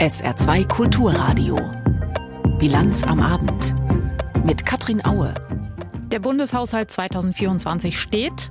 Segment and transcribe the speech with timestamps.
[0.00, 1.58] SR2 Kulturradio.
[2.58, 3.74] Bilanz am Abend.
[4.46, 5.34] Mit Katrin Aue.
[6.10, 8.50] Der Bundeshaushalt 2024 steht.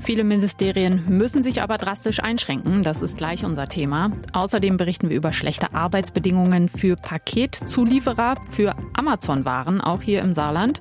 [0.00, 2.82] Viele Ministerien müssen sich aber drastisch einschränken.
[2.82, 4.10] Das ist gleich unser Thema.
[4.32, 10.80] Außerdem berichten wir über schlechte Arbeitsbedingungen für Paketzulieferer, für Amazon-Waren, auch hier im Saarland.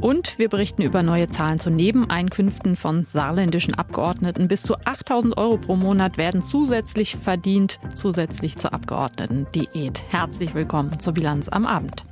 [0.00, 4.46] Und wir berichten über neue Zahlen zu Nebeneinkünften von saarländischen Abgeordneten.
[4.46, 10.00] Bis zu 8000 Euro pro Monat werden zusätzlich verdient, zusätzlich zur Abgeordneten-Diät.
[10.08, 12.04] Herzlich willkommen zur Bilanz am Abend.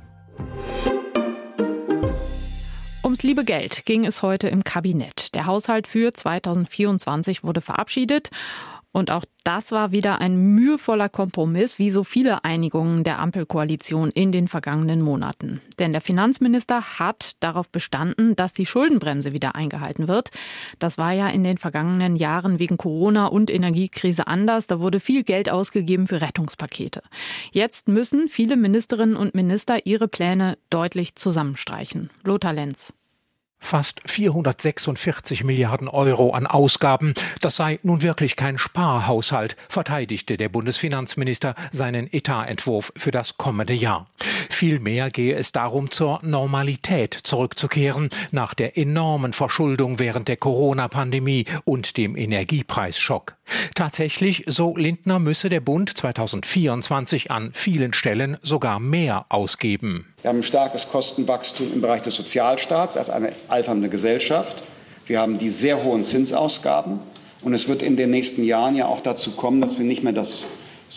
[3.05, 5.33] Ums liebe Geld ging es heute im Kabinett.
[5.33, 8.31] Der Haushalt für 2024 wurde verabschiedet
[8.91, 14.31] und auch das war wieder ein mühevoller Kompromiss, wie so viele Einigungen der Ampelkoalition in
[14.31, 15.61] den vergangenen Monaten.
[15.77, 20.31] Denn der Finanzminister hat darauf bestanden, dass die Schuldenbremse wieder eingehalten wird.
[20.79, 24.67] Das war ja in den vergangenen Jahren wegen Corona und Energiekrise anders.
[24.67, 27.01] Da wurde viel Geld ausgegeben für Rettungspakete.
[27.51, 32.09] Jetzt müssen viele Ministerinnen und Minister ihre Pläne deutlich zusammenstreichen.
[32.23, 32.93] Lothar Lenz.
[33.59, 41.53] Fast 446 Milliarden Euro an Ausgaben, das sei nun wirklich kein Sparhaushalt, verteidigte der Bundesfinanzminister
[41.71, 44.07] seinen Etatentwurf für das kommende Jahr.
[44.49, 51.97] Vielmehr gehe es darum, zur Normalität zurückzukehren nach der enormen Verschuldung während der Corona-Pandemie und
[51.97, 53.35] dem Energiepreisschock.
[53.75, 60.13] Tatsächlich, so Lindner, müsse der Bund 2024 an vielen Stellen sogar mehr ausgeben.
[60.23, 64.63] Wir haben ein starkes Kostenwachstum im Bereich des Sozialstaats als eine alternde Gesellschaft.
[65.05, 66.99] Wir haben die sehr hohen Zinsausgaben.
[67.43, 70.13] Und es wird in den nächsten Jahren ja auch dazu kommen, dass wir nicht mehr
[70.13, 70.47] das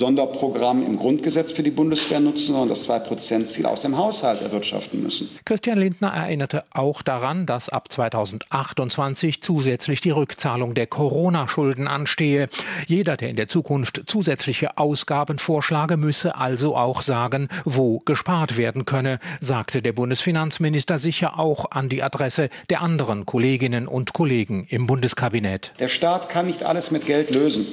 [0.00, 5.28] Sonderprogramm im Grundgesetz für die Bundeswehr nutzen, sondern das 2-Prozent-Ziel aus dem Haushalt erwirtschaften müssen.
[5.44, 12.48] Christian Lindner erinnerte auch daran, dass ab 2028 zusätzlich die Rückzahlung der Corona-Schulden anstehe.
[12.86, 18.86] Jeder, der in der Zukunft zusätzliche Ausgaben vorschlage, müsse also auch sagen, wo gespart werden
[18.86, 24.86] könne, sagte der Bundesfinanzminister sicher auch an die Adresse der anderen Kolleginnen und Kollegen im
[24.86, 25.72] Bundeskabinett.
[25.78, 27.66] Der Staat kann nicht alles mit Geld lösen.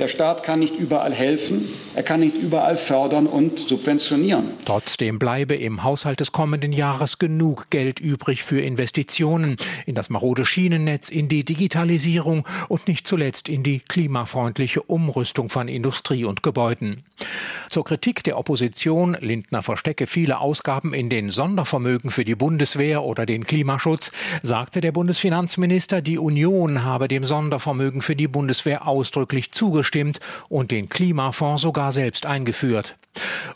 [0.00, 4.50] Der Staat kann nicht überall helfen, er kann nicht überall fördern und subventionieren.
[4.64, 9.56] Trotzdem bleibe im Haushalt des kommenden Jahres genug Geld übrig für Investitionen
[9.86, 15.68] in das marode Schienennetz, in die Digitalisierung und nicht zuletzt in die klimafreundliche Umrüstung von
[15.68, 17.04] Industrie und Gebäuden.
[17.70, 23.26] Zur Kritik der Opposition, Lindner verstecke viele Ausgaben in den Sondervermögen für die Bundeswehr oder
[23.26, 24.10] den Klimaschutz,
[24.42, 30.70] sagte der Bundesfinanzminister, die Union habe dem Sondervermögen für die Bundeswehr ausdrücklich zugestimmt zugestimmt und
[30.70, 32.96] den Klimafonds sogar selbst eingeführt.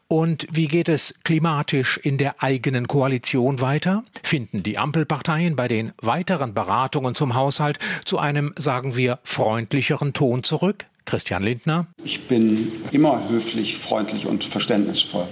[0.06, 4.04] Und wie geht es klimatisch in der eigenen Koalition weiter?
[4.22, 10.44] Finden die Ampelparteien bei den weiteren Beratungen zum Haushalt zu einem, sagen wir, freundlicheren Ton
[10.44, 10.86] zurück?
[11.06, 11.86] Christian Lindner.
[12.04, 15.26] Ich bin immer höflich, freundlich und verständnisvoll.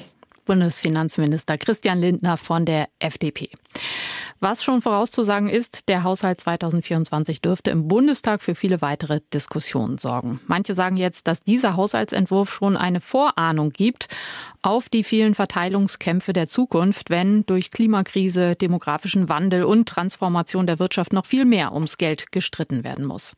[0.47, 3.51] Bundesfinanzminister Christian Lindner von der FDP.
[4.39, 10.41] Was schon vorauszusagen ist, der Haushalt 2024 dürfte im Bundestag für viele weitere Diskussionen sorgen.
[10.47, 14.09] Manche sagen jetzt, dass dieser Haushaltsentwurf schon eine Vorahnung gibt
[14.61, 21.13] auf die vielen Verteilungskämpfe der Zukunft, wenn durch Klimakrise, demografischen Wandel und Transformation der Wirtschaft
[21.13, 23.37] noch viel mehr ums Geld gestritten werden muss.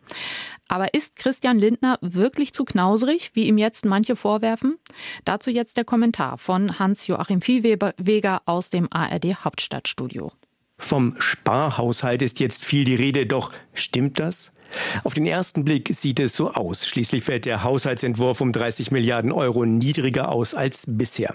[0.66, 4.78] Aber ist Christian Lindner wirklich zu knauserig, wie ihm jetzt manche vorwerfen?
[5.25, 10.32] Dazu jetzt der Kommentar von Hans-Joachim Viehweger aus dem ARD Hauptstadtstudio.
[10.78, 14.52] Vom Sparhaushalt ist jetzt viel die Rede, doch stimmt das?
[15.04, 16.86] Auf den ersten Blick sieht es so aus.
[16.86, 21.34] Schließlich fällt der Haushaltsentwurf um 30 Milliarden Euro niedriger aus als bisher.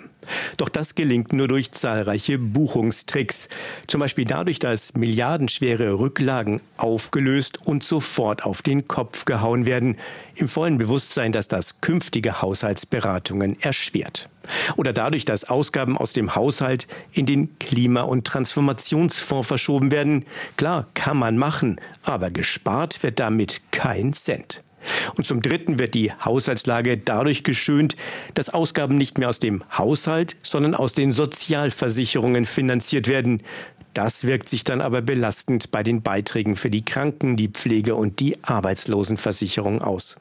[0.57, 3.49] Doch das gelingt nur durch zahlreiche Buchungstricks.
[3.87, 9.97] Zum Beispiel dadurch, dass milliardenschwere Rücklagen aufgelöst und sofort auf den Kopf gehauen werden,
[10.35, 14.29] im vollen Bewusstsein, dass das künftige Haushaltsberatungen erschwert.
[14.75, 20.25] Oder dadurch, dass Ausgaben aus dem Haushalt in den Klima- und Transformationsfonds verschoben werden.
[20.57, 24.63] Klar, kann man machen, aber gespart wird damit kein Cent.
[25.15, 27.95] Und zum Dritten wird die Haushaltslage dadurch geschönt,
[28.33, 33.41] dass Ausgaben nicht mehr aus dem Haushalt, sondern aus den Sozialversicherungen finanziert werden.
[33.93, 38.19] Das wirkt sich dann aber belastend bei den Beiträgen für die Kranken, die Pflege und
[38.19, 40.17] die Arbeitslosenversicherung aus.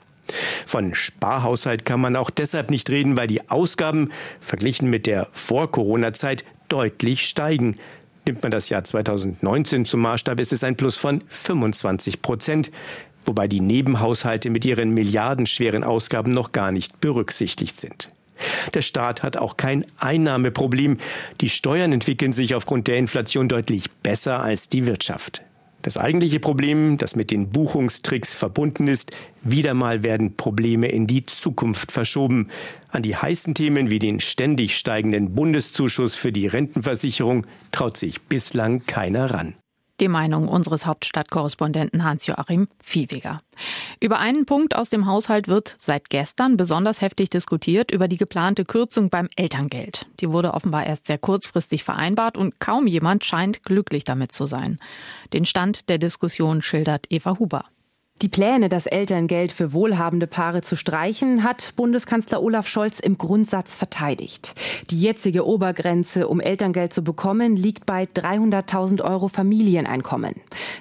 [0.67, 6.45] Von Sparhaushalt kann man auch deshalb nicht reden, weil die Ausgaben verglichen mit der Vor-Corona-Zeit
[6.69, 7.77] deutlich steigen.
[8.25, 12.71] Nimmt man das Jahr 2019 zum Maßstab, ist es ein Plus von 25 Prozent
[13.25, 18.11] wobei die Nebenhaushalte mit ihren milliardenschweren Ausgaben noch gar nicht berücksichtigt sind.
[18.75, 20.99] Der Staat hat auch kein Einnahmeproblem.
[21.41, 25.43] Die Steuern entwickeln sich aufgrund der Inflation deutlich besser als die Wirtschaft.
[25.83, 29.11] Das eigentliche Problem, das mit den Buchungstricks verbunden ist,
[29.43, 32.49] wieder mal werden Probleme in die Zukunft verschoben.
[32.89, 38.87] An die heißen Themen wie den ständig steigenden Bundeszuschuss für die Rentenversicherung traut sich bislang
[38.87, 39.55] keiner ran.
[40.03, 43.41] Die Meinung unseres Hauptstadtkorrespondenten Hans-Joachim Viehweger.
[44.01, 48.65] Über einen Punkt aus dem Haushalt wird seit gestern besonders heftig diskutiert, über die geplante
[48.65, 50.07] Kürzung beim Elterngeld.
[50.19, 54.81] Die wurde offenbar erst sehr kurzfristig vereinbart und kaum jemand scheint glücklich damit zu sein.
[55.33, 57.67] Den Stand der Diskussion schildert Eva Huber.
[58.23, 63.75] Die Pläne, das Elterngeld für wohlhabende Paare zu streichen, hat Bundeskanzler Olaf Scholz im Grundsatz
[63.75, 64.55] verteidigt.
[64.93, 70.37] Die jetzige Obergrenze, um Elterngeld zu bekommen, liegt bei 300.000 Euro Familieneinkommen.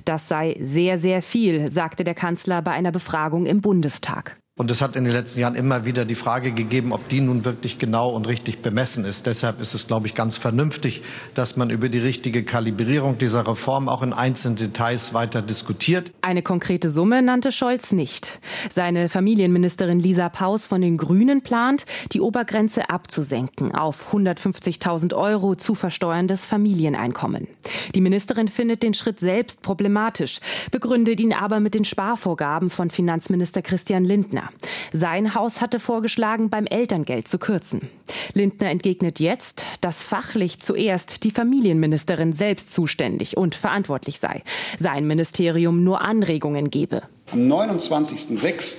[0.05, 4.37] Das sei sehr, sehr viel, sagte der Kanzler bei einer Befragung im Bundestag.
[4.61, 7.45] Und es hat in den letzten Jahren immer wieder die Frage gegeben, ob die nun
[7.45, 9.25] wirklich genau und richtig bemessen ist.
[9.25, 11.01] Deshalb ist es, glaube ich, ganz vernünftig,
[11.33, 16.11] dass man über die richtige Kalibrierung dieser Reform auch in einzelnen Details weiter diskutiert.
[16.21, 18.39] Eine konkrete Summe nannte Scholz nicht.
[18.69, 25.73] Seine Familienministerin Lisa Paus von den Grünen plant, die Obergrenze abzusenken auf 150.000 Euro zu
[25.73, 27.47] versteuerndes Familieneinkommen.
[27.95, 33.63] Die Ministerin findet den Schritt selbst problematisch, begründet ihn aber mit den Sparvorgaben von Finanzminister
[33.63, 34.50] Christian Lindner.
[34.93, 37.89] Sein Haus hatte vorgeschlagen, beim Elterngeld zu kürzen.
[38.33, 44.43] Lindner entgegnet jetzt, dass fachlich zuerst die Familienministerin selbst zuständig und verantwortlich sei.
[44.77, 47.03] Sein Ministerium nur Anregungen gebe.
[47.31, 48.77] Am 29.06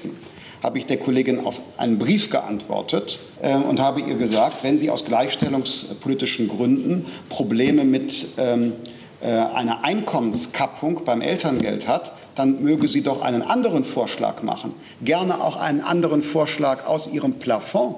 [0.62, 4.90] habe ich der Kollegin auf einen Brief geantwortet äh, und habe ihr gesagt, wenn sie
[4.90, 8.72] aus gleichstellungspolitischen Gründen Probleme mit ähm,
[9.20, 14.74] äh, einer Einkommenskappung beim Elterngeld hat, dann möge sie doch einen anderen Vorschlag machen.
[15.02, 17.96] Gerne auch einen anderen Vorschlag aus ihrem Plafond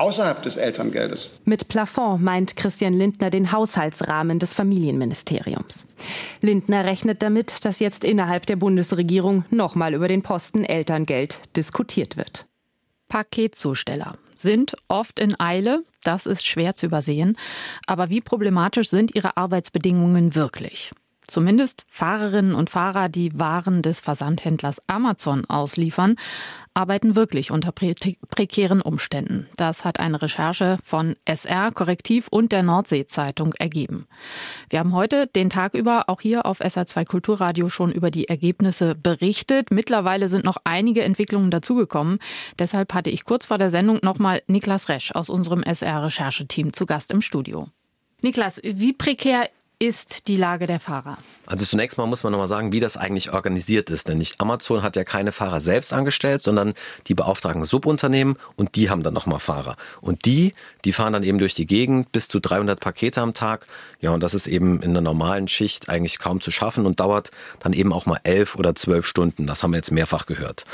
[0.00, 1.30] außerhalb des Elterngeldes.
[1.44, 5.86] Mit Plafond meint Christian Lindner den Haushaltsrahmen des Familienministeriums.
[6.40, 12.46] Lindner rechnet damit, dass jetzt innerhalb der Bundesregierung nochmal über den Posten Elterngeld diskutiert wird.
[13.08, 17.36] Paketzusteller sind oft in Eile, das ist schwer zu übersehen,
[17.86, 20.92] aber wie problematisch sind ihre Arbeitsbedingungen wirklich?
[21.30, 26.16] Zumindest Fahrerinnen und Fahrer, die Waren des Versandhändlers Amazon ausliefern,
[26.74, 27.94] arbeiten wirklich unter pre
[28.28, 29.46] prekären Umständen.
[29.56, 34.08] Das hat eine Recherche von SR, Korrektiv und der Nordsee-Zeitung ergeben.
[34.70, 38.96] Wir haben heute den Tag über auch hier auf SR2 Kulturradio schon über die Ergebnisse
[38.96, 39.70] berichtet.
[39.70, 42.18] Mittlerweile sind noch einige Entwicklungen dazugekommen.
[42.58, 47.12] Deshalb hatte ich kurz vor der Sendung nochmal Niklas Resch aus unserem SR-Rechercheteam zu Gast
[47.12, 47.68] im Studio.
[48.22, 49.48] Niklas, wie prekär
[49.82, 51.16] ist die Lage der Fahrer?
[51.46, 54.06] Also zunächst mal muss man nochmal sagen, wie das eigentlich organisiert ist.
[54.06, 56.74] Denn nicht Amazon hat ja keine Fahrer selbst angestellt, sondern
[57.06, 59.76] die beauftragen Subunternehmen und die haben dann nochmal Fahrer.
[60.02, 60.52] Und die,
[60.84, 63.66] die fahren dann eben durch die Gegend bis zu 300 Pakete am Tag.
[64.00, 67.30] Ja, und das ist eben in einer normalen Schicht eigentlich kaum zu schaffen und dauert
[67.58, 69.46] dann eben auch mal elf oder zwölf Stunden.
[69.46, 70.66] Das haben wir jetzt mehrfach gehört.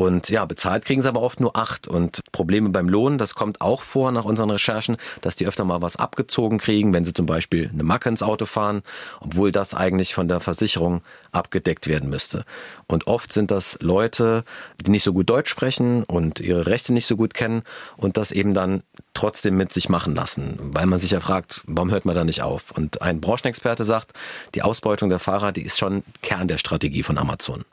[0.00, 1.86] Und ja, bezahlt kriegen sie aber oft nur acht.
[1.86, 5.82] Und Probleme beim Lohn, das kommt auch vor nach unseren Recherchen, dass die öfter mal
[5.82, 8.80] was abgezogen kriegen, wenn sie zum Beispiel eine Macke ins Auto fahren,
[9.20, 11.02] obwohl das eigentlich von der Versicherung
[11.32, 12.46] abgedeckt werden müsste.
[12.86, 14.44] Und oft sind das Leute,
[14.80, 17.62] die nicht so gut Deutsch sprechen und ihre Rechte nicht so gut kennen
[17.98, 18.82] und das eben dann
[19.12, 22.40] trotzdem mit sich machen lassen, weil man sich ja fragt, warum hört man da nicht
[22.40, 22.70] auf?
[22.70, 24.14] Und ein Branchenexperte sagt,
[24.54, 27.66] die Ausbeutung der Fahrer, die ist schon Kern der Strategie von Amazon.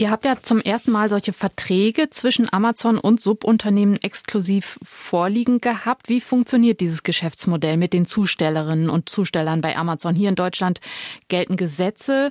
[0.00, 6.08] Ihr habt ja zum ersten Mal solche Verträge zwischen Amazon und Subunternehmen exklusiv vorliegen gehabt.
[6.08, 10.14] Wie funktioniert dieses Geschäftsmodell mit den Zustellerinnen und Zustellern bei Amazon?
[10.14, 10.80] Hier in Deutschland
[11.26, 12.30] gelten Gesetze.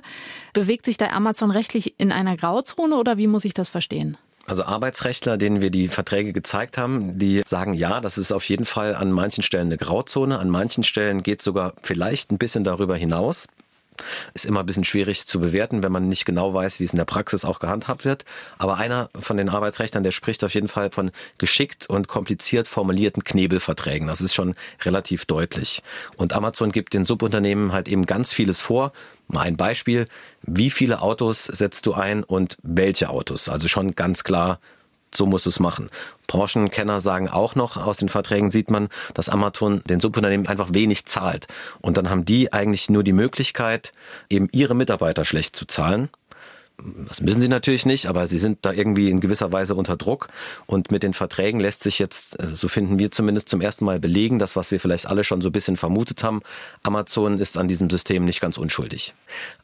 [0.54, 4.16] Bewegt sich da Amazon rechtlich in einer Grauzone oder wie muss ich das verstehen?
[4.46, 8.64] Also Arbeitsrechtler, denen wir die Verträge gezeigt haben, die sagen, ja, das ist auf jeden
[8.64, 12.96] Fall an manchen Stellen eine Grauzone, an manchen Stellen geht sogar vielleicht ein bisschen darüber
[12.96, 13.46] hinaus.
[14.34, 16.98] Ist immer ein bisschen schwierig zu bewerten, wenn man nicht genau weiß, wie es in
[16.98, 18.24] der Praxis auch gehandhabt wird.
[18.58, 23.24] Aber einer von den Arbeitsrechtern, der spricht auf jeden Fall von geschickt und kompliziert formulierten
[23.24, 24.08] Knebelverträgen.
[24.08, 25.82] Das ist schon relativ deutlich.
[26.16, 28.92] Und Amazon gibt den Subunternehmen halt eben ganz vieles vor.
[29.26, 30.06] Mal ein Beispiel.
[30.42, 33.48] Wie viele Autos setzt du ein und welche Autos?
[33.48, 34.58] Also schon ganz klar
[35.14, 35.90] so musst du es machen.
[36.26, 41.06] Branchenkenner sagen auch noch, aus den Verträgen sieht man, dass Amazon den Subunternehmen einfach wenig
[41.06, 41.46] zahlt.
[41.80, 43.92] Und dann haben die eigentlich nur die Möglichkeit,
[44.28, 46.10] eben ihre Mitarbeiter schlecht zu zahlen.
[47.08, 50.28] Das müssen sie natürlich nicht, aber sie sind da irgendwie in gewisser Weise unter Druck.
[50.66, 53.98] Und mit den Verträgen lässt sich jetzt, äh, so finden wir zumindest zum ersten Mal
[53.98, 56.40] belegen, das, was wir vielleicht alle schon so ein bisschen vermutet haben.
[56.84, 59.14] Amazon ist an diesem System nicht ganz unschuldig.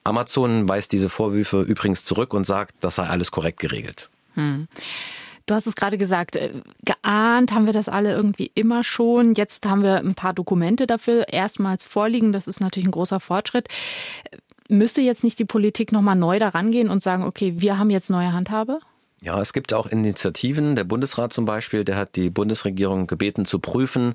[0.02, 4.10] Amazon weist diese Vorwürfe übrigens zurück und sagt, das sei alles korrekt geregelt.
[4.34, 4.66] Hm.
[5.46, 6.50] Du hast es gerade gesagt, äh,
[6.84, 9.34] geahnt haben wir das alle irgendwie immer schon.
[9.34, 12.32] Jetzt haben wir ein paar Dokumente dafür erstmals vorliegen.
[12.32, 13.68] Das ist natürlich ein großer Fortschritt.
[14.68, 18.08] Müsste jetzt nicht die Politik nochmal neu daran gehen und sagen, okay, wir haben jetzt
[18.08, 18.78] neue Handhabe?
[19.20, 20.76] Ja, es gibt auch Initiativen.
[20.76, 24.14] Der Bundesrat zum Beispiel, der hat die Bundesregierung gebeten zu prüfen,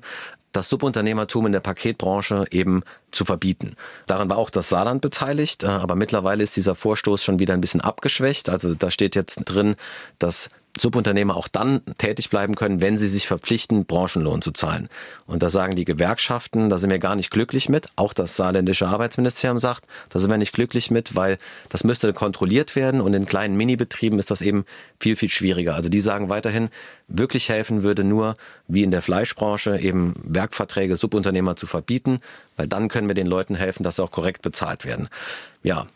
[0.52, 2.82] das Subunternehmertum in der Paketbranche eben
[3.12, 3.76] zu verbieten.
[4.06, 7.60] Daran war auch das Saarland beteiligt, äh, aber mittlerweile ist dieser Vorstoß schon wieder ein
[7.60, 8.48] bisschen abgeschwächt.
[8.48, 9.76] Also da steht jetzt drin,
[10.18, 14.88] dass Subunternehmer auch dann tätig bleiben können, wenn sie sich verpflichten, Branchenlohn zu zahlen.
[15.26, 17.88] Und da sagen die Gewerkschaften, da sind wir gar nicht glücklich mit.
[17.96, 22.76] Auch das saarländische Arbeitsministerium sagt, da sind wir nicht glücklich mit, weil das müsste kontrolliert
[22.76, 24.64] werden und in kleinen Minibetrieben ist das eben
[24.98, 25.74] viel, viel schwieriger.
[25.74, 26.68] Also die sagen weiterhin,
[27.08, 28.34] wirklich helfen würde nur,
[28.68, 32.20] wie in der Fleischbranche, eben Werkverträge Subunternehmer zu verbieten,
[32.56, 35.08] weil dann können wir den Leuten helfen, dass sie auch korrekt bezahlt werden.
[35.62, 35.86] Ja,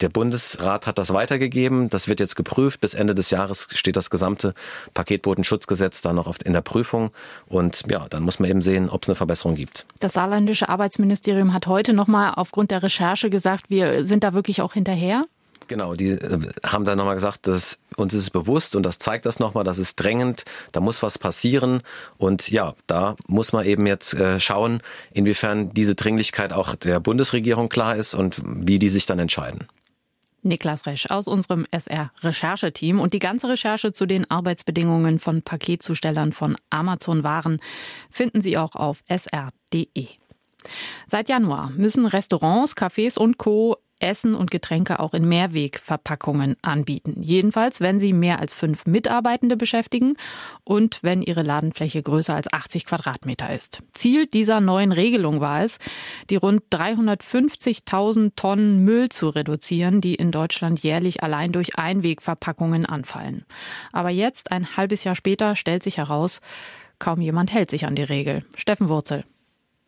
[0.00, 1.90] der Bundesrat hat das weitergegeben.
[1.90, 2.80] Das wird jetzt geprüft.
[2.80, 4.54] Bis Ende des Jahres steht das gesamte
[4.94, 7.10] Paketbotenschutzgesetz dann noch in der Prüfung.
[7.46, 9.86] Und ja, dann muss man eben sehen, ob es eine Verbesserung gibt.
[10.00, 14.74] Das saarländische Arbeitsministerium hat heute nochmal aufgrund der Recherche gesagt, wir sind da wirklich auch
[14.74, 15.26] hinterher.
[15.70, 19.24] Genau, die äh, haben dann nochmal gesagt, dass uns ist es bewusst und das zeigt
[19.24, 21.82] das nochmal, das ist drängend, da muss was passieren
[22.18, 27.68] und ja, da muss man eben jetzt äh, schauen, inwiefern diese Dringlichkeit auch der Bundesregierung
[27.68, 29.68] klar ist und wie die sich dann entscheiden.
[30.42, 33.00] Niklas Resch aus unserem SR-Rechercheteam.
[33.00, 37.60] Und die ganze Recherche zu den Arbeitsbedingungen von Paketzustellern von Amazon-Waren
[38.10, 40.08] finden Sie auch auf sr.de.
[41.06, 43.76] Seit Januar müssen Restaurants, Cafés und Co.
[44.00, 47.22] Essen und Getränke auch in Mehrwegverpackungen anbieten.
[47.22, 50.16] Jedenfalls, wenn sie mehr als fünf Mitarbeitende beschäftigen
[50.64, 53.82] und wenn ihre Ladenfläche größer als 80 Quadratmeter ist.
[53.92, 55.78] Ziel dieser neuen Regelung war es,
[56.30, 63.44] die rund 350.000 Tonnen Müll zu reduzieren, die in Deutschland jährlich allein durch Einwegverpackungen anfallen.
[63.92, 66.40] Aber jetzt, ein halbes Jahr später, stellt sich heraus,
[66.98, 68.44] kaum jemand hält sich an die Regel.
[68.54, 69.24] Steffen Wurzel.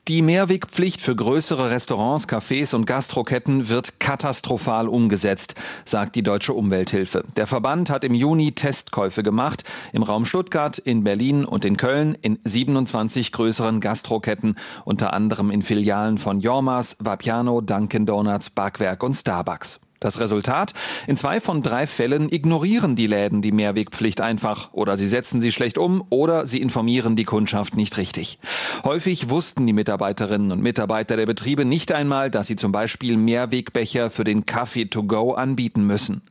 [0.08, 5.54] Die Mehrwegpflicht für größere Restaurants, Cafés und Gastroketten wird katastrophal umgesetzt,
[5.84, 7.22] sagt die Deutsche Umwelthilfe.
[7.36, 12.18] Der Verband hat im Juni Testkäufe gemacht im Raum Stuttgart, in Berlin und in Köln
[12.20, 19.14] in 27 größeren Gastroketten, unter anderem in Filialen von Jormas, Vapiano, Dunkin Donuts, Backwerk und
[19.14, 19.82] Starbucks.
[20.02, 20.72] Das Resultat?
[21.06, 25.52] In zwei von drei Fällen ignorieren die Läden die Mehrwegpflicht einfach oder sie setzen sie
[25.52, 28.40] schlecht um oder sie informieren die Kundschaft nicht richtig.
[28.82, 34.10] Häufig wussten die Mitarbeiterinnen und Mitarbeiter der Betriebe nicht einmal, dass sie zum Beispiel Mehrwegbecher
[34.10, 36.22] für den Kaffee to go anbieten müssen.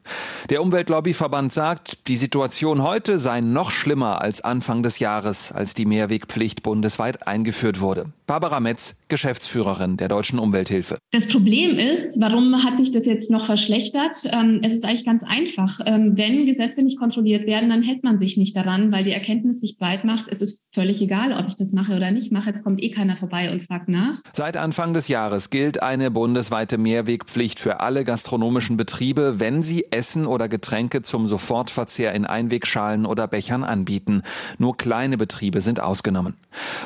[0.50, 5.86] Der Umweltlobbyverband sagt, die Situation heute sei noch schlimmer als Anfang des Jahres, als die
[5.86, 8.08] Mehrwegpflicht bundesweit eingeführt wurde.
[8.28, 10.98] Barbara Metz, Geschäftsführerin der Deutschen Umwelthilfe.
[11.12, 14.18] Das Problem ist, warum hat sich das jetzt noch verschlechtert?
[14.32, 15.80] Ähm, es ist eigentlich ganz einfach.
[15.86, 19.62] Ähm, wenn Gesetze nicht kontrolliert werden, dann hält man sich nicht daran, weil die Erkenntnis
[19.62, 20.26] sich breit macht.
[20.30, 22.50] Es ist völlig egal, ob ich das mache oder nicht mache.
[22.50, 24.22] Jetzt kommt eh keiner vorbei und fragt nach.
[24.34, 30.26] Seit Anfang des Jahres gilt eine bundesweite Mehrwegpflicht für alle gastronomischen Betriebe, wenn sie Essen
[30.26, 34.24] oder Getränke zum Sofortverzehr in Einwegschalen oder Bechern anbieten.
[34.58, 36.36] Nur kleine Betriebe sind ausgenommen.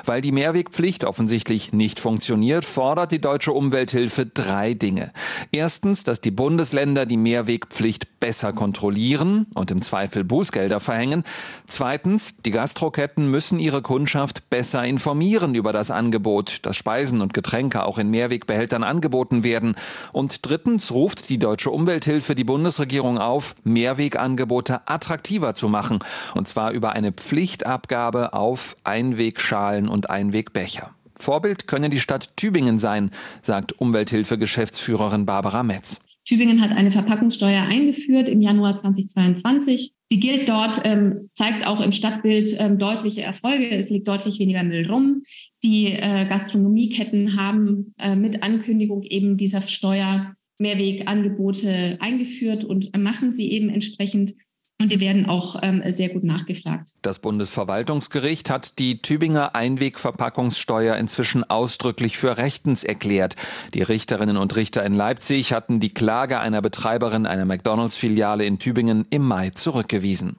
[0.03, 5.11] Weil die Mehrwegpflicht offensichtlich nicht funktioniert, fordert die deutsche Umwelthilfe drei Dinge.
[5.51, 6.31] Erstens, dass die
[6.65, 11.23] Bundesländer die Mehrwegpflicht besser kontrollieren und im Zweifel Bußgelder verhängen.
[11.67, 17.83] Zweitens, die Gastroketten müssen ihre Kundschaft besser informieren über das Angebot, dass Speisen und Getränke
[17.83, 19.75] auch in Mehrwegbehältern angeboten werden.
[20.11, 25.99] Und drittens ruft die deutsche Umwelthilfe die Bundesregierung auf, Mehrwegangebote attraktiver zu machen.
[26.33, 30.95] Und zwar über eine Pflichtabgabe auf Einwegschalen und Einwegbecher.
[31.19, 33.11] Vorbild könne die Stadt Tübingen sein,
[33.43, 36.01] sagt Umwelthilfe-Geschäftsführerin Barbara Metz.
[36.25, 39.93] Tübingen hat eine Verpackungssteuer eingeführt im Januar 2022.
[40.11, 43.69] Die gilt dort, ähm, zeigt auch im Stadtbild ähm, deutliche Erfolge.
[43.69, 45.23] Es liegt deutlich weniger Müll rum.
[45.63, 53.51] Die äh, Gastronomieketten haben äh, mit Ankündigung eben dieser Steuer Mehrwegangebote eingeführt und machen sie
[53.51, 54.35] eben entsprechend.
[54.77, 56.95] Und die werden auch ähm, sehr gut nachgefragt.
[57.01, 63.37] Das Bundesverwaltungsgericht hat die Tübinger Einwegverpackungssteuer inzwischen ausdrücklich für rechtens erklärt.
[63.73, 69.07] Die Richterinnen und Richter in Leipzig hatten die Klage einer Betreiberin einer McDonalds-Filiale in Tübingen
[69.09, 70.37] im Mai zurückgewiesen.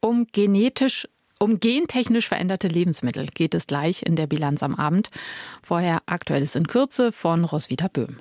[0.00, 5.08] Um genetisch um gentechnisch veränderte Lebensmittel geht es gleich in der Bilanz am Abend.
[5.60, 8.20] Vorher aktuelles in Kürze von Roswitha Böhm.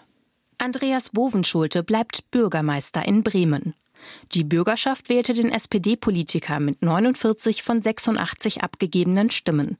[0.57, 3.75] Andreas Bovenschulte bleibt Bürgermeister in Bremen.
[4.33, 9.77] Die Bürgerschaft wählte den SPD-Politiker mit 49 von 86 abgegebenen Stimmen.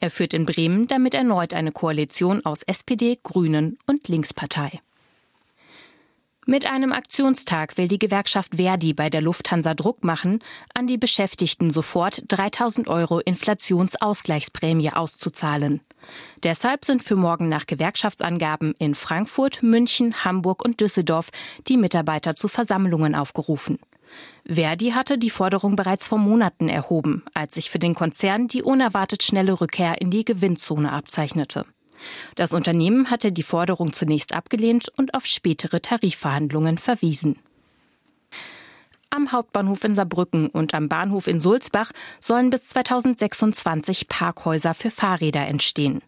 [0.00, 4.80] Er führt in Bremen damit erneut eine Koalition aus SPD, Grünen und Linkspartei.
[6.46, 10.38] Mit einem Aktionstag will die Gewerkschaft Verdi bei der Lufthansa Druck machen,
[10.72, 15.82] an die Beschäftigten sofort 3000 Euro Inflationsausgleichsprämie auszuzahlen.
[16.42, 21.30] Deshalb sind für morgen nach Gewerkschaftsangaben in Frankfurt, München, Hamburg und Düsseldorf
[21.66, 23.78] die Mitarbeiter zu Versammlungen aufgerufen.
[24.46, 29.22] Verdi hatte die Forderung bereits vor Monaten erhoben, als sich für den Konzern die unerwartet
[29.22, 31.66] schnelle Rückkehr in die Gewinnzone abzeichnete.
[32.36, 37.40] Das Unternehmen hatte die Forderung zunächst abgelehnt und auf spätere Tarifverhandlungen verwiesen.
[39.10, 45.46] Am Hauptbahnhof in Saarbrücken und am Bahnhof in Sulzbach sollen bis 2026 Parkhäuser für Fahrräder
[45.46, 46.02] entstehen.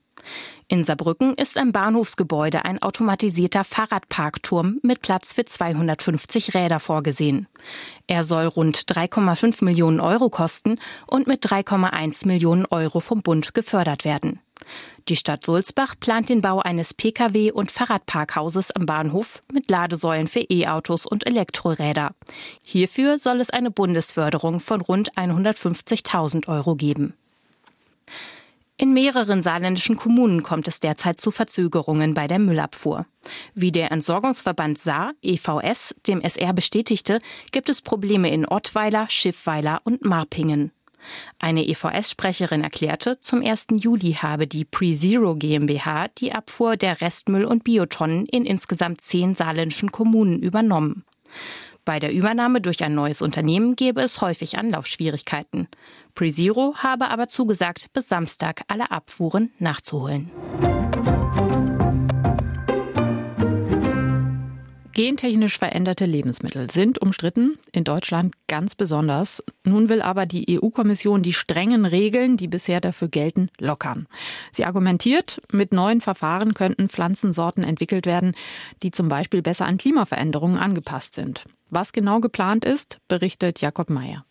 [0.69, 7.49] In Saarbrücken ist im Bahnhofsgebäude ein automatisierter Fahrradparkturm mit Platz für 250 Räder vorgesehen.
[8.07, 14.05] Er soll rund 3,5 Millionen Euro kosten und mit 3,1 Millionen Euro vom Bund gefördert
[14.05, 14.41] werden.
[15.09, 20.41] Die Stadt Sulzbach plant den Bau eines Pkw- und Fahrradparkhauses am Bahnhof mit Ladesäulen für
[20.41, 22.15] E-Autos und Elektroräder.
[22.63, 27.15] Hierfür soll es eine Bundesförderung von rund 150.000 Euro geben.
[28.81, 33.05] In mehreren saarländischen Kommunen kommt es derzeit zu Verzögerungen bei der Müllabfuhr.
[33.53, 37.19] Wie der Entsorgungsverband Saar, EVS, dem SR bestätigte,
[37.53, 40.73] gibt es Probleme in Ottweiler, Schiffweiler und Marpingen.
[41.39, 43.67] Eine EVS-Sprecherin erklärte, zum 1.
[43.75, 49.93] Juli habe die PreZero GmbH die Abfuhr der Restmüll- und Biotonnen in insgesamt zehn saarländischen
[49.93, 51.05] Kommunen übernommen.
[51.85, 55.69] Bei der Übernahme durch ein neues Unternehmen gäbe es häufig Anlaufschwierigkeiten.
[56.15, 60.31] PreZero habe aber zugesagt, bis Samstag alle Abfuhren nachzuholen.
[65.01, 69.43] Gentechnisch veränderte Lebensmittel sind umstritten, in Deutschland ganz besonders.
[69.65, 74.07] Nun will aber die EU-Kommission die strengen Regeln, die bisher dafür gelten, lockern.
[74.53, 78.35] Sie argumentiert, mit neuen Verfahren könnten Pflanzensorten entwickelt werden,
[78.83, 81.45] die zum Beispiel besser an Klimaveränderungen angepasst sind.
[81.71, 84.27] Was genau geplant ist, berichtet Jakob Mayer.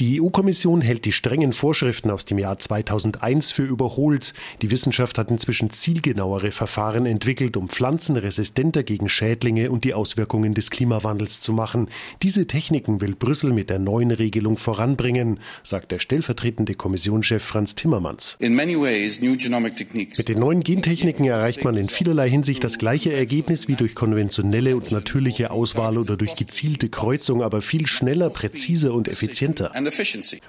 [0.00, 4.32] Die EU-Kommission hält die strengen Vorschriften aus dem Jahr 2001 für überholt.
[4.62, 10.54] Die Wissenschaft hat inzwischen zielgenauere Verfahren entwickelt, um Pflanzen resistenter gegen Schädlinge und die Auswirkungen
[10.54, 11.90] des Klimawandels zu machen.
[12.22, 18.38] Diese Techniken will Brüssel mit der neuen Regelung voranbringen, sagt der stellvertretende Kommissionschef Franz Timmermans.
[18.40, 24.76] Mit den neuen Gentechniken erreicht man in vielerlei Hinsicht das gleiche Ergebnis wie durch konventionelle
[24.76, 29.74] und natürliche Auswahl oder durch gezielte Kreuzung, aber viel schneller, präziser und effizienter.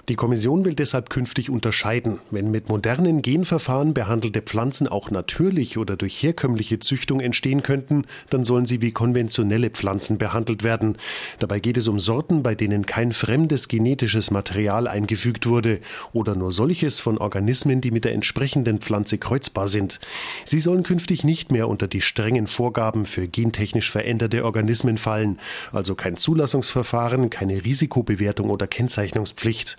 [0.08, 2.18] Die Kommission will deshalb künftig unterscheiden.
[2.30, 8.44] Wenn mit modernen Genverfahren behandelte Pflanzen auch natürlich oder durch herkömmliche Züchtung entstehen könnten, dann
[8.44, 10.98] sollen sie wie konventionelle Pflanzen behandelt werden.
[11.38, 15.80] Dabei geht es um Sorten, bei denen kein fremdes genetisches Material eingefügt wurde
[16.12, 20.00] oder nur solches von Organismen, die mit der entsprechenden Pflanze kreuzbar sind.
[20.44, 25.38] Sie sollen künftig nicht mehr unter die strengen Vorgaben für gentechnisch veränderte Organismen fallen,
[25.72, 29.76] also kein Zulassungsverfahren, keine Risikobewertung oder Kennzeichnungs Pflicht.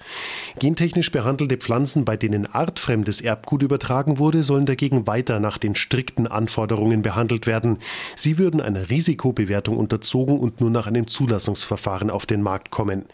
[0.59, 6.27] Gentechnisch behandelte Pflanzen, bei denen artfremdes Erbgut übertragen wurde, sollen dagegen weiter nach den strikten
[6.27, 7.79] Anforderungen behandelt werden.
[8.15, 13.05] Sie würden einer Risikobewertung unterzogen und nur nach einem Zulassungsverfahren auf den Markt kommen.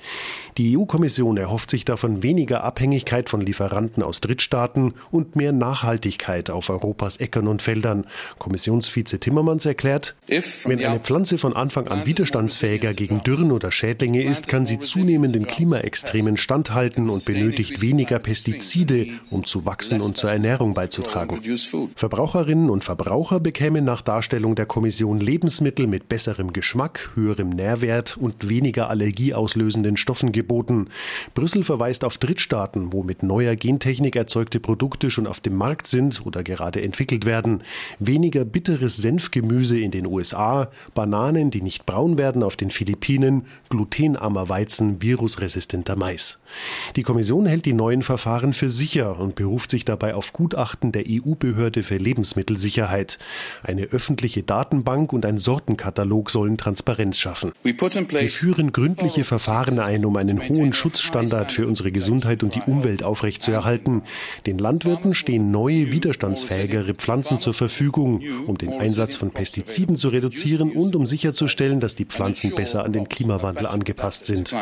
[0.58, 6.70] Die EU-Kommission erhofft sich davon weniger Abhängigkeit von Lieferanten aus Drittstaaten und mehr Nachhaltigkeit auf
[6.70, 8.06] Europas Äckern und Feldern.
[8.40, 14.50] Kommissionsvize Timmermans erklärt, wenn eine Pflanze von Anfang an widerstandsfähiger gegen Dürren oder Schädlinge ist,
[14.50, 20.32] kann sie zunehmenden Klimaextremen Ökosystemen standhalten und benötigt weniger Pestizide, um zu wachsen und zur
[20.32, 21.40] Ernährung beizutragen.
[21.96, 28.50] Verbraucherinnen und Verbraucher bekämen nach Darstellung der Kommission Lebensmittel mit besserem Geschmack, höherem Nährwert und
[28.50, 30.88] weniger allergieauslösenden Stoffen geboten.
[31.34, 36.26] Brüssel verweist auf Drittstaaten, wo mit neuer Gentechnik erzeugte Produkte schon auf dem Markt sind
[36.26, 37.64] oder gerade entwickelt werden.
[38.00, 44.50] Weniger bitteres Senfgemüse in den USA, Bananen, die nicht braun werden auf den Philippinen, glutenarmer
[44.50, 46.09] Weizen, virusresistenter Mais.
[46.10, 46.39] Mais.
[46.96, 51.04] Die Kommission hält die neuen Verfahren für sicher und beruft sich dabei auf Gutachten der
[51.08, 53.20] EU-Behörde für Lebensmittelsicherheit.
[53.64, 57.52] Eine öffentliche Datenbank und ein Sortenkatalog sollen Transparenz schaffen.
[57.64, 63.04] Wir führen gründliche Verfahren ein, um einen hohen Schutzstandard für unsere Gesundheit und die Umwelt
[63.04, 64.04] aufrechtzuerhalten.
[64.46, 70.72] Den Landwirten stehen neue, widerstandsfähigere Pflanzen zur Verfügung, um den Einsatz von Pestiziden zu reduzieren
[70.72, 74.56] und um sicherzustellen, dass die Pflanzen besser an den Klimawandel angepasst sind.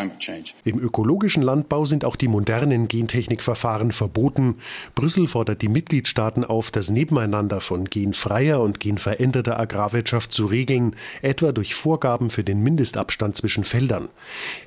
[0.63, 4.55] Im ökologischen Landbau sind auch die modernen Gentechnikverfahren verboten.
[4.95, 11.51] Brüssel fordert die Mitgliedstaaten auf, das Nebeneinander von genfreier und genveränderter Agrarwirtschaft zu regeln, etwa
[11.51, 14.09] durch Vorgaben für den Mindestabstand zwischen Feldern.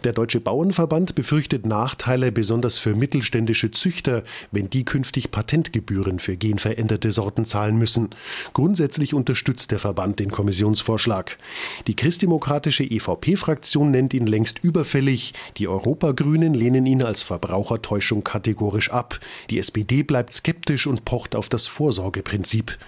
[0.05, 7.12] Der Deutsche Bauernverband befürchtet Nachteile besonders für mittelständische Züchter, wenn die künftig Patentgebühren für genveränderte
[7.12, 8.11] Sorten zahlen müssen.
[8.53, 11.38] Grundsätzlich unterstützt der Verband den Kommissionsvorschlag.
[11.87, 15.35] Die christdemokratische EVP-Fraktion nennt ihn längst überfällig.
[15.57, 19.19] Die Europagrünen lehnen ihn lehnen als Verbrauchertäuschung kategorisch ab.
[19.49, 22.79] Die SPD bleibt skeptisch und pocht auf das Vorsorgeprinzip.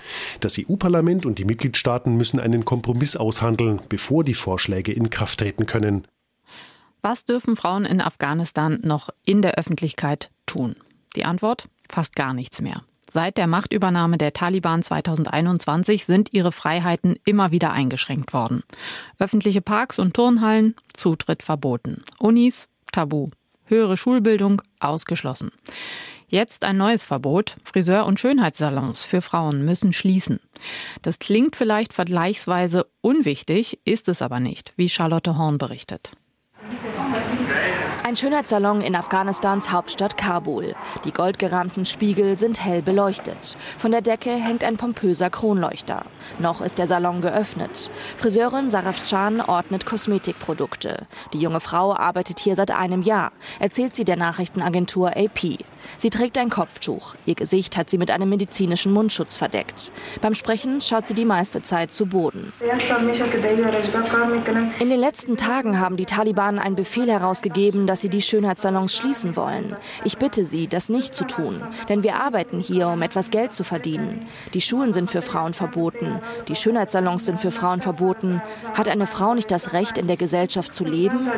[0.41, 5.67] Das EU-Parlament und die Mitgliedstaaten müssen einen Kompromiss aushandeln, bevor die Vorschläge in Kraft treten
[5.67, 6.07] können.
[7.01, 10.77] Was dürfen Frauen in Afghanistan noch in der Öffentlichkeit tun?
[11.17, 11.69] Die Antwort?
[11.89, 12.83] Fast gar nichts mehr.
[13.11, 18.63] Seit der Machtübernahme der Taliban 2021 sind ihre Freiheiten immer wieder eingeschränkt worden.
[19.19, 22.03] Öffentliche Parks und Turnhallen, Zutritt verboten.
[22.19, 23.29] Unis, tabu.
[23.73, 25.51] Höhere Schulbildung, ausgeschlossen.
[26.29, 27.57] Jetzt ein neues Verbot.
[27.65, 30.41] Friseur- und Schönheitssalons für Frauen müssen schließen.
[31.01, 36.13] Das klingt vielleicht vergleichsweise unwichtig, ist es aber nicht, wie Charlotte Horn berichtet.
[38.13, 40.75] Ein Schönheitssalon in Afghanistans Hauptstadt Kabul.
[41.07, 43.57] Die goldgerahmten Spiegel sind hell beleuchtet.
[43.79, 46.05] Von der Decke hängt ein pompöser Kronleuchter.
[46.39, 47.91] Noch ist der Salon geöffnet.
[48.19, 51.07] Friseurin Saraf Chan ordnet Kosmetikprodukte.
[51.33, 55.57] Die junge Frau arbeitet hier seit einem Jahr, erzählt sie der Nachrichtenagentur AP.
[55.99, 57.15] Sie trägt ein Kopftuch.
[57.25, 59.91] Ihr Gesicht hat sie mit einem medizinischen Mundschutz verdeckt.
[60.21, 62.53] Beim Sprechen schaut sie die meiste Zeit zu Boden.
[64.79, 69.37] In den letzten Tagen haben die Taliban einen Befehl herausgegeben, dass sie die Schönheitssalons schließen
[69.37, 69.77] wollen.
[70.05, 73.65] Ich bitte Sie, das nicht zu tun, denn wir arbeiten hier, um etwas Geld zu
[73.65, 74.27] verdienen.
[74.53, 78.43] Die Schulen sind für Frauen verboten, die Schönheitssalons sind für Frauen verboten.
[78.75, 81.31] Hat eine Frau nicht das Recht, in der Gesellschaft zu leben?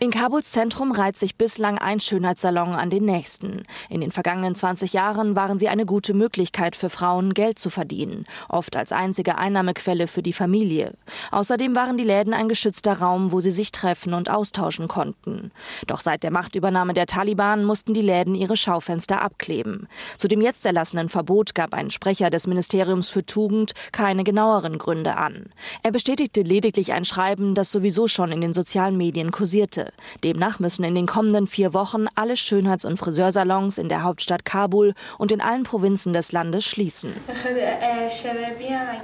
[0.00, 3.64] In Kabuls Zentrum reiht sich bislang ein Schönheitssalon an den nächsten.
[3.90, 8.24] In den vergangenen 20 Jahren waren sie eine gute Möglichkeit für Frauen, Geld zu verdienen,
[8.48, 10.94] oft als einzige Einnahmequelle für die Familie.
[11.30, 15.50] Außerdem waren die Läden ein geschützter Raum, wo sie sich treffen und austauschen konnten.
[15.86, 19.88] Doch seit der Machtübernahme der Taliban mussten die Läden ihre Schaufenster abkleben.
[20.16, 25.16] Zu dem jetzt erlassenen Verbot gab ein Sprecher des Ministeriums für Tugend keine genaueren Gründe
[25.16, 25.52] an.
[25.82, 29.92] Er bestätigte lediglich ein Schreiben, das sowieso schon in den sozialen Medien kursierte.
[30.24, 34.94] Demnach müssen in den kommenden vier Wochen alle Schönheits- und Friseursalons in der Hauptstadt Kabul
[35.18, 37.14] und in allen Provinzen des Landes schließen.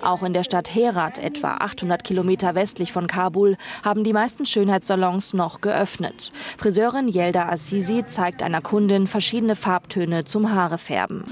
[0.02, 5.34] Auch in der Stadt Herat, etwa 800 Kilometer westlich von Kabul, haben die meisten Schönheitssalons
[5.34, 6.32] noch geöffnet.
[6.58, 11.24] Friseurin Yelda Assisi zeigt einer Kundin verschiedene Farbtöne zum Haarefärben.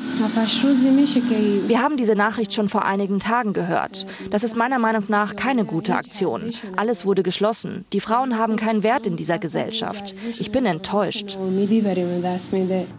[1.66, 4.07] Wir haben diese Nachricht schon vor einigen Tagen gehört.
[4.31, 6.52] Das ist meiner Meinung nach keine gute Aktion.
[6.76, 7.85] Alles wurde geschlossen.
[7.92, 10.14] Die Frauen haben keinen Wert in dieser Gesellschaft.
[10.38, 11.37] Ich bin enttäuscht.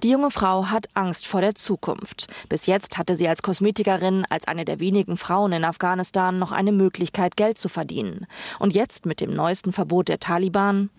[0.04, 2.28] Die junge Frau hat Angst vor der Zukunft.
[2.50, 6.74] Bis jetzt hatte sie als Kosmetikerin, als eine der wenigen Frauen in Afghanistan, noch eine
[6.74, 8.28] Möglichkeit, Geld zu verdienen.
[8.60, 10.90] Und jetzt mit dem neuesten Verbot der Taliban.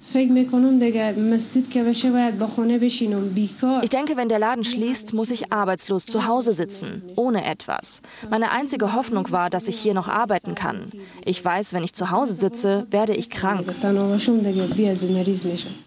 [3.82, 8.00] Ich denke, wenn der Laden schließt, muss ich arbeitslos zu Hause sitzen, ohne etwas.
[8.30, 10.92] Meine einzige Hoffnung war, dass ich hier noch arbeiten kann.
[11.24, 13.66] Ich weiß, wenn ich zu Hause sitze, werde ich krank.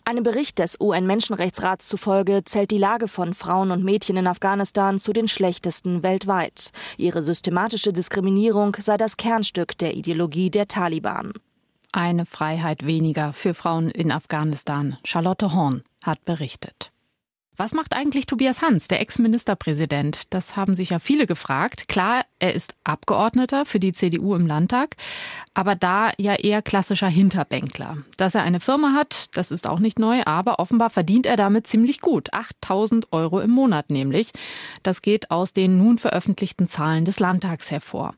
[0.04, 5.14] Einem Bericht des UN-Menschenrechtsrats zufolge zählt die Lage von Frauen und Mädchen in Afghanistan zu
[5.14, 6.72] den schlechtesten weltweit.
[6.98, 11.32] Ihre systematische Diskriminierung sei das Kernstück der Ideologie der Taliban.
[11.98, 14.98] Eine Freiheit weniger für Frauen in Afghanistan.
[15.04, 16.92] Charlotte Horn hat berichtet.
[17.60, 20.32] Was macht eigentlich Tobias Hans, der Ex-Ministerpräsident?
[20.32, 21.88] Das haben sich ja viele gefragt.
[21.88, 24.96] Klar, er ist Abgeordneter für die CDU im Landtag,
[25.56, 27.98] aber da ja eher klassischer Hinterbänkler.
[28.18, 31.66] Dass er eine Firma hat, das ist auch nicht neu, aber offenbar verdient er damit
[31.66, 32.32] ziemlich gut.
[32.32, 34.34] 8000 Euro im Monat nämlich.
[34.84, 38.14] Das geht aus den nun veröffentlichten Zahlen des Landtags hervor.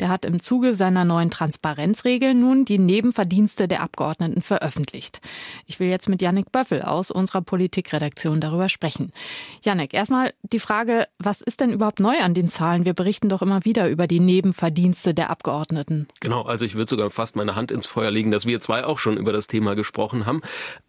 [0.00, 5.20] Der hat im Zuge seiner neuen Transparenzregeln nun die Nebenverdienste der Abgeordneten veröffentlicht.
[5.66, 8.79] Ich will jetzt mit Yannick Böffel aus unserer Politikredaktion darüber sprechen.
[9.62, 12.84] Yannick, erstmal die Frage, was ist denn überhaupt neu an den Zahlen?
[12.84, 16.08] Wir berichten doch immer wieder über die Nebenverdienste der Abgeordneten.
[16.20, 18.98] Genau, also ich würde sogar fast meine Hand ins Feuer legen, dass wir zwei auch
[18.98, 20.40] schon über das Thema gesprochen haben.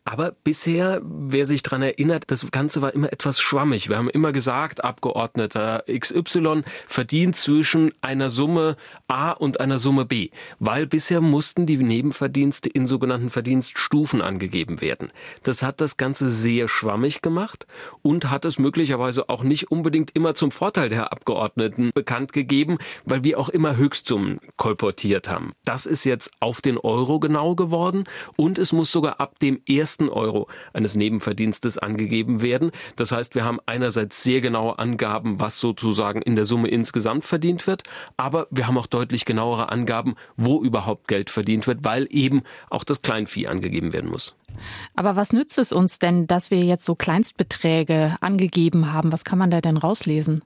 [0.03, 3.89] Aber bisher, wer sich daran erinnert, das Ganze war immer etwas schwammig.
[3.89, 8.77] Wir haben immer gesagt, Abgeordneter XY verdient zwischen einer Summe
[9.07, 15.11] A und einer Summe B, weil bisher mussten die Nebenverdienste in sogenannten Verdienststufen angegeben werden.
[15.43, 17.67] Das hat das Ganze sehr schwammig gemacht
[18.01, 23.23] und hat es möglicherweise auch nicht unbedingt immer zum Vorteil der Abgeordneten bekannt gegeben, weil
[23.23, 25.53] wir auch immer Höchstsummen kolportiert haben.
[25.65, 28.05] Das ist jetzt auf den Euro genau geworden
[28.37, 32.71] und es muss sogar ab dem ersten Euro eines Nebenverdienstes angegeben werden.
[32.95, 37.67] Das heißt, wir haben einerseits sehr genaue Angaben, was sozusagen in der Summe insgesamt verdient
[37.67, 37.83] wird,
[38.17, 42.83] aber wir haben auch deutlich genauere Angaben, wo überhaupt Geld verdient wird, weil eben auch
[42.83, 44.35] das Kleinvieh angegeben werden muss.
[44.95, 49.11] Aber was nützt es uns denn, dass wir jetzt so Kleinstbeträge angegeben haben?
[49.11, 50.43] Was kann man da denn rauslesen?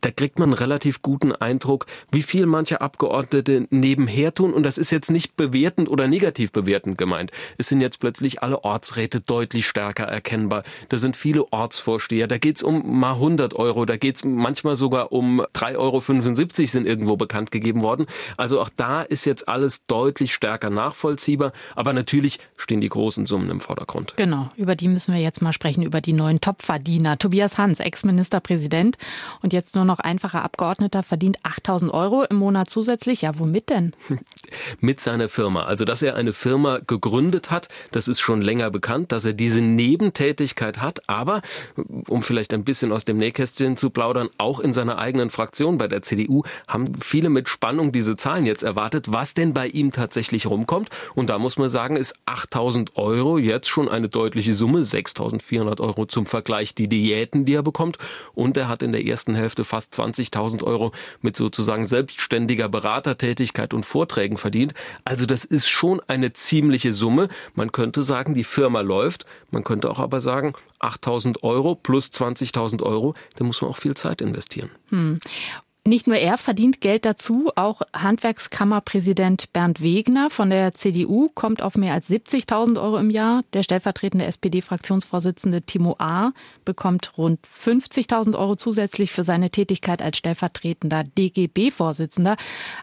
[0.00, 4.52] Da kriegt man einen relativ guten Eindruck, wie viel manche Abgeordnete nebenher tun.
[4.52, 7.30] Und das ist jetzt nicht bewertend oder negativ bewertend gemeint.
[7.58, 10.62] Es sind jetzt plötzlich alle Ortsräte deutlich stärker erkennbar.
[10.88, 12.26] Da sind viele Ortsvorsteher.
[12.26, 13.84] Da geht's um mal 100 Euro.
[13.84, 16.00] Da geht's manchmal sogar um 3,75 Euro
[16.66, 18.06] sind irgendwo bekannt gegeben worden.
[18.36, 21.52] Also auch da ist jetzt alles deutlich stärker nachvollziehbar.
[21.74, 24.14] Aber natürlich stehen die großen Summen im Vordergrund.
[24.16, 27.18] Genau, über die müssen wir jetzt mal sprechen, über die neuen Topverdiener.
[27.18, 28.96] Tobias Hans, Ex-Ministerpräsident
[29.42, 33.22] und jetzt nur noch einfacher Abgeordneter, verdient 8000 Euro im Monat zusätzlich.
[33.22, 33.92] Ja, womit denn?
[34.80, 35.64] Mit seiner Firma.
[35.64, 39.60] Also, dass er eine Firma gegründet hat, das ist schon länger bekannt, dass er diese
[39.60, 41.08] Nebentätigkeit hat.
[41.08, 41.42] Aber,
[42.08, 45.88] um vielleicht ein bisschen aus dem Nähkästchen zu plaudern, auch in seiner eigenen Fraktion bei
[45.88, 50.46] der CDU haben viele mit Spannung diese Zahlen jetzt erwartet, was denn bei ihm tatsächlich
[50.46, 50.90] rumkommt.
[51.14, 56.06] Und da muss man sagen, ist 8000 Euro jetzt schon eine deutliche Summe, 6400 Euro
[56.06, 57.98] zum Vergleich die Diäten, die er bekommt.
[58.34, 63.86] Und er hat in der ersten Hälfte fast 20.000 Euro mit sozusagen selbstständiger Beratertätigkeit und
[63.86, 64.74] Vorträgen verdient.
[65.04, 67.28] Also das ist schon eine ziemliche Summe.
[67.54, 69.26] Man könnte sagen, die Firma läuft.
[69.50, 73.94] Man könnte auch aber sagen, 8.000 Euro plus 20.000 Euro, da muss man auch viel
[73.94, 74.70] Zeit investieren.
[74.88, 75.18] Hm.
[75.86, 81.74] Nicht nur er verdient Geld dazu, auch Handwerkskammerpräsident Bernd Wegner von der CDU kommt auf
[81.74, 83.42] mehr als 70.000 Euro im Jahr.
[83.54, 86.32] Der stellvertretende SPD-Fraktionsvorsitzende Timo A.
[86.66, 92.36] bekommt rund 50.000 Euro zusätzlich für seine Tätigkeit als stellvertretender DGB-Vorsitzender.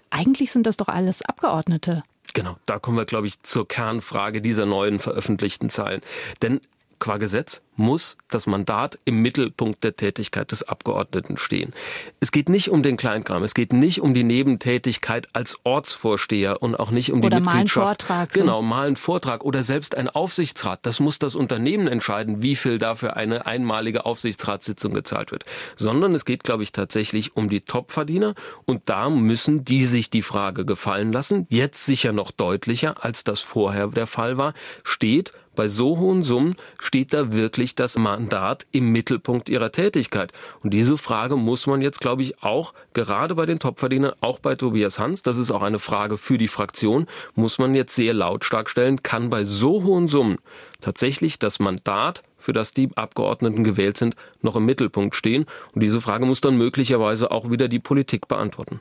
[0.10, 2.02] Eigentlich sind das doch alles Abgeordnete.
[2.34, 6.02] Genau, da kommen wir, glaube ich, zur Kernfrage dieser neuen veröffentlichten Zahlen.
[6.42, 6.62] Denn
[7.00, 11.74] qua Gesetz muss das Mandat im Mittelpunkt der Tätigkeit des Abgeordneten stehen.
[12.20, 16.80] Es geht nicht um den Kleinkram, es geht nicht um die Nebentätigkeit als Ortsvorsteher und
[16.80, 18.10] auch nicht um die oder Mitgliedschaft.
[18.10, 20.86] Mal einen Vortrag, genau, mal einen Vortrag oder selbst ein Aufsichtsrat.
[20.86, 25.46] Das muss das Unternehmen entscheiden, wie viel dafür eine einmalige Aufsichtsratssitzung gezahlt wird.
[25.76, 28.34] Sondern es geht, glaube ich, tatsächlich um die Topverdiener
[28.66, 31.46] und da müssen die sich die Frage gefallen lassen.
[31.50, 36.56] Jetzt sicher noch deutlicher, als das vorher der Fall war, steht bei so hohen Summen
[36.80, 40.32] steht da wirklich das Mandat im Mittelpunkt ihrer Tätigkeit.
[40.64, 44.56] Und diese Frage muss man jetzt, glaube ich, auch gerade bei den Topverdienern, auch bei
[44.56, 48.70] Tobias Hans, das ist auch eine Frage für die Fraktion, muss man jetzt sehr lautstark
[48.70, 50.38] stellen, kann bei so hohen Summen
[50.80, 55.48] tatsächlich das Mandat, für das die Abgeordneten gewählt sind, noch im Mittelpunkt stehen.
[55.74, 58.80] Und diese Frage muss dann möglicherweise auch wieder die Politik beantworten.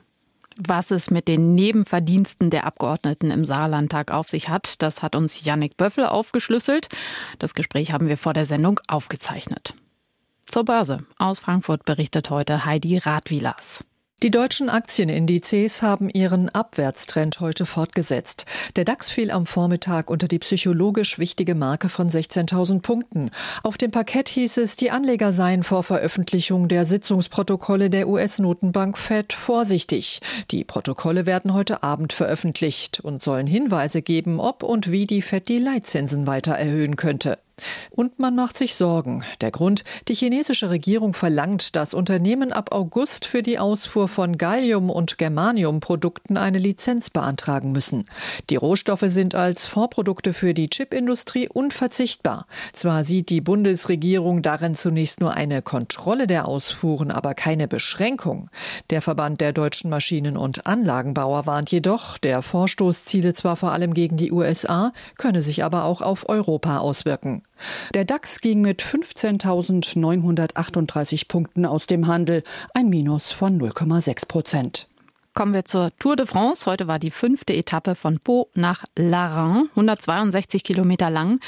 [0.59, 5.43] Was es mit den Nebenverdiensten der Abgeordneten im Saarlandtag auf sich hat, das hat uns
[5.43, 6.89] Yannick Böffel aufgeschlüsselt.
[7.37, 9.75] Das Gespräch haben wir vor der Sendung aufgezeichnet.
[10.47, 10.99] Zur Börse.
[11.17, 13.83] Aus Frankfurt berichtet heute Heidi Radwilas.
[14.23, 18.47] Die deutschen Aktienindizes haben ihren Abwärtstrend heute fortgesetzt.
[18.75, 23.29] Der DAX fiel am Vormittag unter die psychologisch wichtige Marke von 16.000 Punkten.
[23.61, 29.33] Auf dem Parkett hieß es, die Anleger seien vor Veröffentlichung der Sitzungsprotokolle der US-Notenbank Fed
[29.33, 30.19] vorsichtig.
[30.49, 35.47] Die Protokolle werden heute Abend veröffentlicht und sollen Hinweise geben, ob und wie die Fed
[35.47, 37.37] die Leitzinsen weiter erhöhen könnte.
[37.89, 39.23] Und man macht sich Sorgen.
[39.41, 44.91] Der Grund, die chinesische Regierung verlangt, dass Unternehmen ab August für die Ausfuhr von Gallium-
[44.91, 48.05] und Germaniumprodukten eine Lizenz beantragen müssen.
[48.51, 52.45] Die Rohstoffe sind als Vorprodukte für die Chipindustrie unverzichtbar.
[52.73, 58.49] Zwar sieht die Bundesregierung darin zunächst nur eine Kontrolle der Ausfuhren, aber keine Beschränkung.
[58.91, 63.95] Der Verband der deutschen Maschinen- und Anlagenbauer warnt jedoch, der Vorstoß ziele zwar vor allem
[63.95, 67.41] gegen die USA, könne sich aber auch auf Europa auswirken.
[67.93, 72.43] Der DAX ging mit 15.938 Punkten aus dem Handel,
[72.73, 74.87] ein Minus von 0,6 Prozent.
[75.37, 76.65] Kommen wir zur Tour de France.
[76.65, 81.39] Heute war die fünfte Etappe von Pau nach Larin, 162 Kilometer lang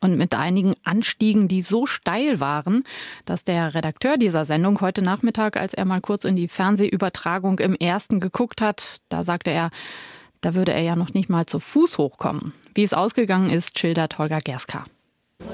[0.00, 2.82] und mit einigen Anstiegen, die so steil waren,
[3.24, 7.76] dass der Redakteur dieser Sendung heute Nachmittag, als er mal kurz in die Fernsehübertragung im
[7.76, 9.70] ersten geguckt hat, da sagte er,
[10.40, 12.52] da würde er ja noch nicht mal zu Fuß hochkommen.
[12.74, 14.86] Wie es ausgegangen ist, schildert Holger Gerska.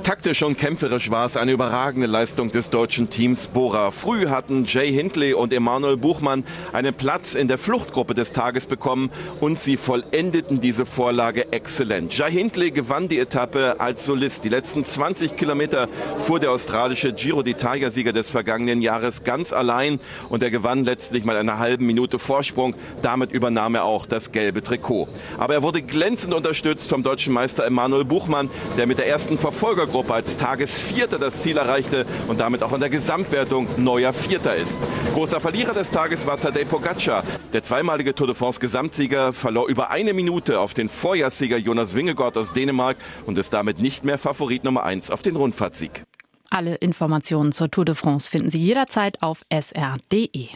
[0.05, 3.91] Taktisch und kämpferisch war es eine überragende Leistung des deutschen Teams Bora.
[3.91, 9.11] Früh hatten Jay Hindley und Emanuel Buchmann einen Platz in der Fluchtgruppe des Tages bekommen
[9.41, 12.17] und sie vollendeten diese Vorlage exzellent.
[12.17, 14.45] Jay Hindley gewann die Etappe als Solist.
[14.45, 20.45] Die letzten 20 Kilometer fuhr der australische Giro d'Italia-Sieger des vergangenen Jahres ganz allein und
[20.45, 22.77] er gewann letztlich mal eine halbe Minute Vorsprung.
[23.03, 25.09] Damit übernahm er auch das gelbe Trikot.
[25.39, 29.72] Aber er wurde glänzend unterstützt vom deutschen Meister Emanuel Buchmann, der mit der ersten Verfolgung
[29.73, 34.77] Verfolgergruppe als Tagesvierter das Ziel erreichte und damit auch in der Gesamtwertung neuer Vierter ist.
[35.15, 37.25] Großer Verlierer des Tages war Tadej Pogacar.
[37.55, 42.37] Der zweimalige Tour de France Gesamtsieger verlor über eine Minute auf den Vorjahrssieger Jonas Wingegaard
[42.37, 46.03] aus Dänemark und ist damit nicht mehr Favorit Nummer eins auf den Rundfahrtsieg.
[46.51, 50.49] Alle Informationen zur Tour de France finden Sie jederzeit auf sr.de.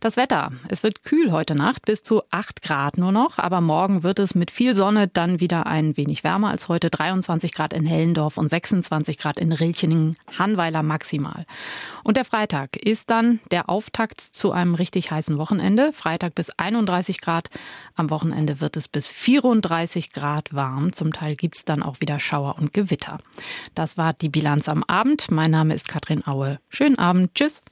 [0.00, 0.52] Das Wetter.
[0.68, 4.34] Es wird kühl heute Nacht, bis zu 8 Grad nur noch, aber morgen wird es
[4.34, 6.90] mit viel Sonne dann wieder ein wenig wärmer als heute.
[6.90, 11.46] 23 Grad in Hellendorf und 26 Grad in Rilcheningen, Hanweiler maximal.
[12.02, 15.92] Und der Freitag ist dann der Auftakt zu einem richtig heißen Wochenende.
[15.94, 17.48] Freitag bis 31 Grad.
[17.94, 20.92] Am Wochenende wird es bis 34 Grad warm.
[20.92, 23.20] Zum Teil gibt es dann auch wieder Schauer und Gewitter.
[23.74, 25.30] Das war die Bilanz am Abend.
[25.30, 26.58] Mein Name ist Katrin Aue.
[26.68, 27.34] Schönen Abend.
[27.34, 27.62] Tschüss.